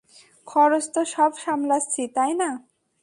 [0.47, 2.49] খরচ তো সব সামলাচ্ছি, তাই না?